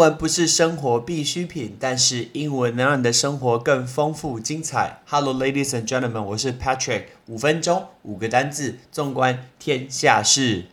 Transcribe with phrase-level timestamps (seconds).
[0.00, 5.02] 文不是生活必需品，但是英文能让你的生活更丰富精彩。
[5.06, 7.02] Hello, ladies and gentlemen，我是 Patrick。
[7.26, 10.64] 五分钟，五个单字，纵观天下事。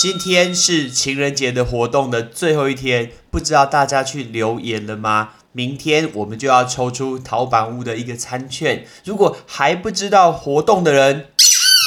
[0.00, 5.30] 今天是情人节的活动的最后一天，不知道大家去留言了吗？
[5.50, 8.86] 明天我们就要抽出淘宝屋的一个餐券。
[9.04, 11.26] 如果还不知道活动的人，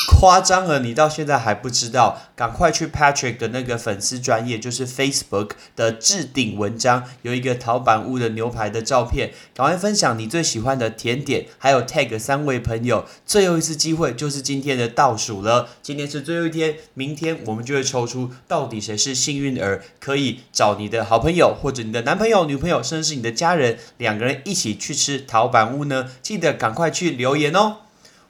[0.10, 2.22] 夸张了，你到现在还不知道？
[2.36, 13.06] 赶快去 Patrick 的那个粉丝专业，就是 Facebook 的置顶文章，有一个陶板屋的牛排的照片，赶快分享你最喜欢的甜点，还有 tag 三位朋友。
[13.26, 26.10] 最后一次机会就是今天的倒数了，今天是最后一天，明天我们就会抽出到底谁是幸运儿，可以找你的好朋友或者你的男朋友、女朋友，甚至是你的家人，两个人一起去吃陶板屋呢？
[26.22, 27.78] 记得赶快去留言哦。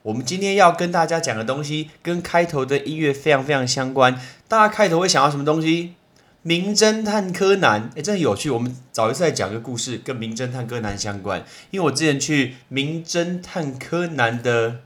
[0.03, 4.19] 我们今天要跟大家讲的东西，跟开头的音乐非常非常相关。
[4.47, 5.95] 大家开头会想到什么东西？
[6.41, 8.49] 名侦探柯南，哎，真的有趣。
[8.49, 11.43] 我们早一次来讲个故事，跟名侦探柯南相关。
[11.71, 14.77] 因为我之前去名侦探柯南的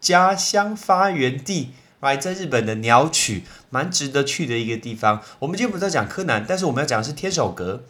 [0.00, 5.20] 家乡发源地，来在日本的鸟取，蛮值得去的一个地方。
[5.40, 7.82] 我们今天不是在讲柯南，但是我们要讲的是天守阁。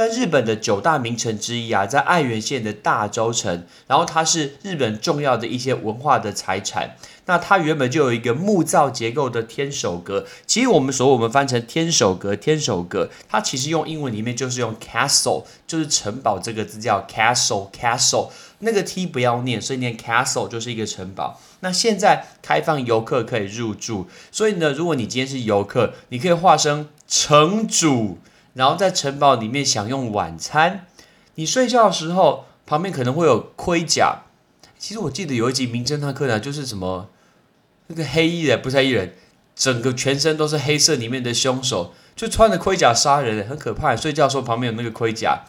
[0.00, 6.96] 但日本的九大名城之一啊，在爱媛县的大洲城，然后它是日本重要的一些文化的财产。
[7.26, 18.30] 那它原本就有一个木造结构的天守阁，其实我们说我们翻成天守阁，天守阁，它其实用英文里面就是用 castle，就是城堡这个字叫 castle，castle，
[18.60, 21.38] 那个 t 不要念，所以念 castle 就是一个城堡。
[21.60, 28.16] 那现在开放游客可以入住，所以呢，如果你今天是游客，你可以化身城主。
[28.54, 30.86] 然后在城堡里面享用晚餐，
[31.36, 34.22] 你睡觉的时候旁边可能会有盔甲。
[34.78, 37.08] 其实我记得有一集《名侦探柯南》就是什么
[37.88, 39.14] 那个黑衣人，不是黑衣人，
[39.54, 43.94] 整个全身都是黑色，里面的凶手就穿着盔甲杀人，很可怕。
[43.94, 45.44] 睡觉的时候旁边有那个盔甲。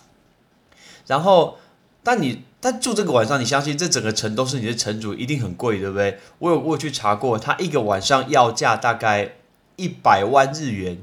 [1.07, 1.57] 然后，
[2.03, 6.19] 但你但住这个晚上，你相信这整个城都是你的城主，一定很贵，对不对？
[6.39, 9.35] 我有过去查过，他一个晚上要价大概
[9.77, 10.99] 一百万日元。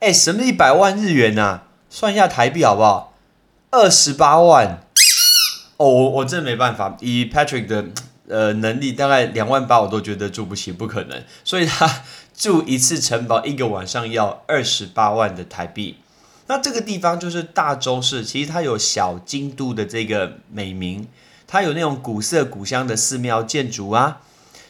[0.00, 1.60] 哎，什么一百万日元呐？
[1.88, 3.14] 算一下台币好不好？
[3.70, 4.82] 二十八万。
[5.78, 7.84] 哦，我我真没办法，以 Patrick 的
[8.28, 11.22] 呃能力，大概两万八我都觉得住不起，不可能。
[11.44, 12.02] 所以他
[12.36, 15.96] 住一次城堡，一个晚上要二十八万的台币。
[16.46, 21.08] 那这个地方就是大洲市，其实它有小京都的这个美名，
[21.46, 24.20] 它有那种古色古香的寺庙建筑啊。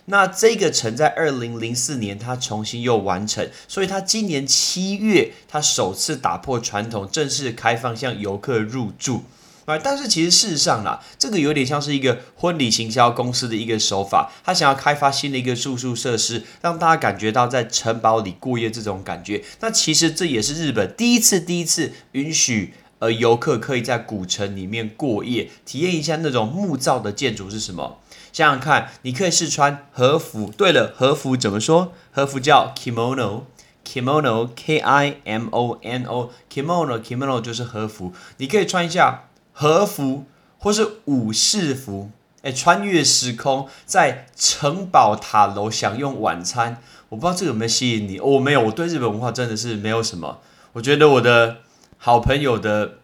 [0.07, 9.25] 那这个城在二零零四年，它重新又完成，所以它今年七月，它首次打破传统，正式开放向游客入住
[9.65, 9.77] 啊。
[9.77, 19.43] 但是其实事实上啦，这个有点像是一个婚礼行销公司的一个手法，他想要开发新的一个住宿设施，让大家感觉到在城堡里过夜这种感觉。
[19.61, 22.75] 那其实这也是日本第一次，第一次允许
[23.07, 27.99] 呃游客可以在古城里面过夜，体验一下那种木造的建筑是什么。
[28.33, 30.53] 想想看，你可以试穿和服。
[30.57, 31.93] 对了，和服怎么说？
[32.11, 38.13] 和服叫 kimono，kimono，k i m o n o，kimono，kimono 就是和服。
[38.39, 40.25] 你可以穿一下和服，
[40.59, 42.11] 或是武士服，
[42.43, 46.83] 哎，穿越时空，在城堡塔楼享用晚餐。
[47.09, 48.19] 我不知道这个有没有吸引你？
[48.19, 50.41] 我没有，我对日本文化真的是没有什么。
[50.73, 51.59] 我觉得我的
[51.97, 52.99] 好朋友的。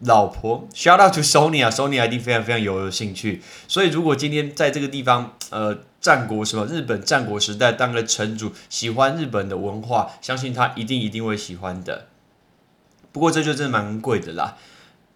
[0.00, 3.40] 老婆，shout out to Sony 啊，Sony 一定非常非常有兴趣。
[3.66, 12.08] 所以如果今天在这个地方，呃，战国什么日本战国时代当个城主，喜欢日本的文化，相信他一定一定会喜欢的。
[13.12, 14.56] 不过这就真的蛮贵的啦，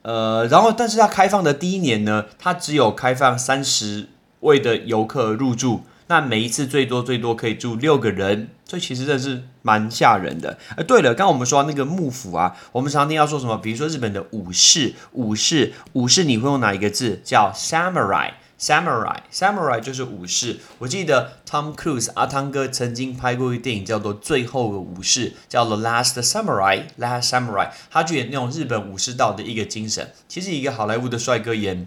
[0.03, 4.09] 呃，然后但是他开放的第一年呢，他只有开放三十
[4.41, 5.83] 位的游客入住。
[6.09, 10.59] 那每一次最多最多可以住六个人，所以其实这是蛮吓人的。
[10.77, 13.57] 呃，对了，刚刚我们说那个幕府啊，我们常听要说什么？
[13.57, 17.21] 比如说日本的武士，武士，武士，你会用哪一个字？
[17.25, 18.33] 叫 samurai。
[18.61, 20.59] Samurai，Samurai 就是武士。
[20.79, 30.11] 我记得 Tom Cruise 阿汤哥曾经拍过一个电影叫做《最后的武士》，叫做 Last Samurai，Last Samurai，他就演那种日本武士道的一个精神。
[30.27, 31.87] 其实一个好莱坞的帅哥演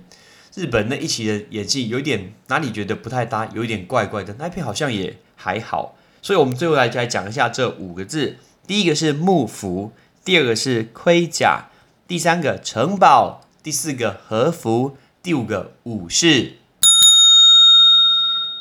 [0.53, 4.35] 日本那一期的演技，有点哪里觉得不太搭，有一点怪怪的。
[4.37, 5.95] 那一片好像也还好。
[6.21, 8.37] 所以我们最后来来讲一下这五个字。
[8.67, 9.91] 第一个是幕府，
[10.23, 11.69] 第二个是盔甲，
[12.07, 16.57] 第三个城堡，第四个和服，第五个武士。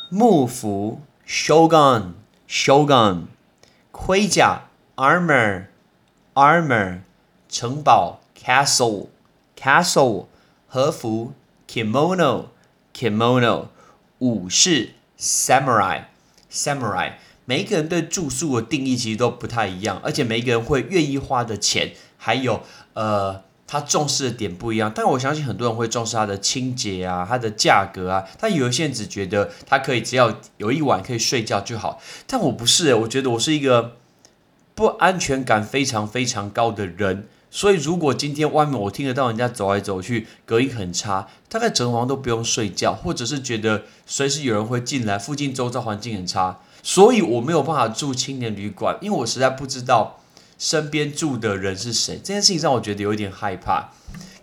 [0.08, 2.12] 幕府 shogun
[2.48, 3.24] shogun，
[3.92, 4.62] 盔甲
[4.96, 5.66] armor
[6.34, 7.00] armor，
[7.48, 9.08] 城堡 castle
[9.56, 10.26] castle，
[10.66, 11.34] 和服
[11.70, 12.46] kimono
[12.92, 13.66] kimono，
[14.18, 16.04] 武士 samurai
[16.50, 17.12] samurai。
[17.44, 22.62] 每一个人对住宿的定义其实都不太一样，而且每一个人会愿意花的钱，还有
[22.94, 23.42] 呃。
[23.72, 28.24] 他重视的点不一样，但我相信很多人会重视它的清洁啊，它的价格啊。
[28.40, 32.02] 但有一些人只觉得它可以只要有一晚可以睡觉就好。
[32.26, 33.92] 但我不是，我觉得我是一个
[34.74, 37.28] 不安全感非常非常高的人。
[37.50, 50.16] 所以如果今天外面我听得到人家走来走去，隔音很差，大概整晚都不用睡觉，或者是觉得随时有人会进来，附近周遭环境很差，所以我没有办法住青年旅馆，因为我实在不知道。
[50.58, 52.16] 身边住的人是谁？
[52.16, 53.92] 这件事情让我觉得有一点害怕。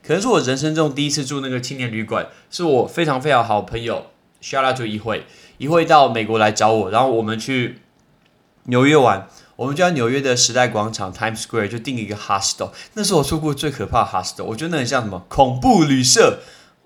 [0.01, 4.07] 可能是我人生中第一次住那个青年旅馆，是我非常非常好朋友
[4.41, 5.27] Shout out to 一会
[5.59, 7.81] 一会到美国来找我，然后我们去
[8.63, 9.27] 纽约玩，
[9.57, 16.39] 我们就在纽约的时代广场 Times Square 就订一个 hostel，那是我住过最可怕的 hostel，我觉得那很像什么恐怖旅社，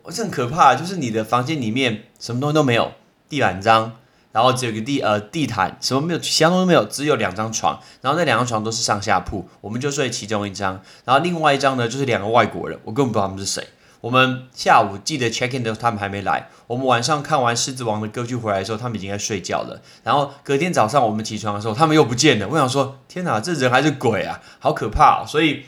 [0.03, 2.93] 我很可怕，就是你的房间里面什么东西都没有，
[3.29, 3.97] 地板脏。
[4.33, 7.77] 然后只有个地呃地毯，什么没有，其他东西都没有，只有两张床。
[7.99, 10.81] 然后那两张床都是上下铺，我们就睡其中一张。
[11.03, 13.67] 然后另外一张呢，就是两个外国人，我根本不知道他们是谁。
[14.01, 19.79] 我们下午记得 check in 的时候他们还没来，我们晚上看完《狮子王》的歌剧回来的时候，他们已经在睡觉了。
[20.03, 22.47] 然后隔天早上我们起床的时候，他们又不见了。
[22.47, 25.65] 我想说，天哪，这人还是鬼啊，好可怕、所以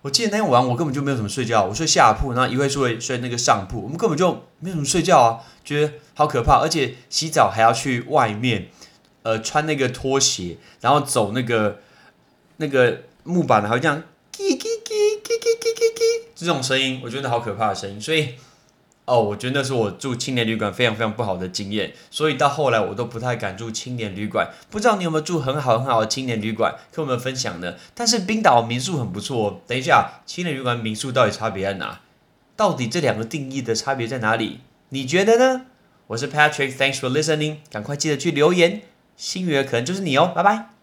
[0.00, 8.68] 我记得那天晚我根本就没有什么睡觉，我睡下铺，然后一会睡睡那个上铺，我们根本就没有什么睡觉啊，觉得好可怕，而且洗澡还要去外面，
[9.22, 11.80] 呃，穿那个拖鞋，然后走那个
[12.56, 14.02] 那个木板，好像。
[14.36, 14.65] 叽叽
[16.36, 18.34] 这种声音，我觉得好可怕的声音，所以。
[19.08, 24.50] 哦，我觉得那是我住青年旅馆非常非常不好的经验，所以到后来我都不太敢住青年旅馆。
[24.68, 27.76] 不知道你有没有住很好很好的青年旅馆，跟我们分享呢？
[27.94, 29.62] 但是冰岛民宿很不错。
[29.64, 32.00] 等一下，青年旅馆、民宿到底差别在哪？
[32.56, 34.62] 到底这两个定义的差别在哪里？
[34.88, 35.66] 你觉得呢？
[36.08, 38.82] 我是 Patrick，Thanks for listening，赶快记得去留言，
[39.16, 40.75] 幸运儿可能就是你哦，拜拜。